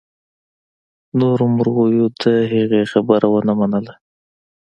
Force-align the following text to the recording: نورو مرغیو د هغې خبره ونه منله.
نورو 1.19 1.45
مرغیو 1.55 2.05
د 2.21 2.23
هغې 2.51 2.81
خبره 2.91 3.27
ونه 3.31 3.53
منله. 3.59 3.93